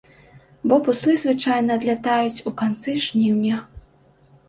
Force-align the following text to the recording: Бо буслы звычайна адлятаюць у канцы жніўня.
Бо 0.71 0.79
буслы 0.87 1.13
звычайна 1.25 1.71
адлятаюць 1.81 2.43
у 2.49 2.57
канцы 2.65 2.99
жніўня. 3.07 3.65